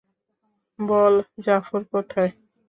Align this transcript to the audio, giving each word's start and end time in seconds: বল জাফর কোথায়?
বল 0.79 1.13
জাফর 1.43 1.81
কোথায়? 1.91 2.31